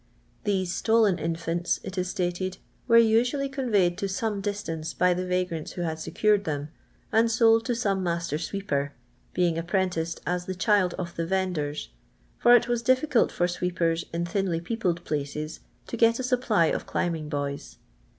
[0.45, 2.57] These stolen infants, it is stated,
[2.87, 6.69] were usually conveyed to some distance by the vagrants who had seciured them,
[7.11, 8.93] and sold to some master sweeper,
[9.35, 11.89] being apprenticed as the child of the vendors,
[12.39, 16.87] for it was diflicuh fur sw^eepcrs in thinly peopled places to get a supply of
[16.87, 17.77] climbing lK»ys.